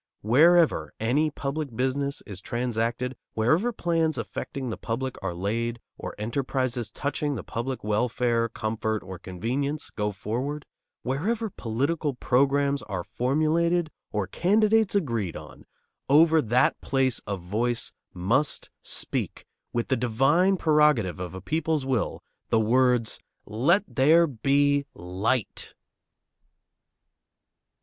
[0.23, 6.89] Wherever any public business is transacted, wherever plans affecting the public are laid, or enterprises
[6.89, 10.65] touching the public welfare, comfort, or convenience go forward,
[11.03, 15.67] wherever political programs are formulated, or candidates agreed on,
[16.09, 22.23] over that place a voice must speak, with the divine prerogative of a people's will,
[22.49, 25.75] the words: "Let there be light!"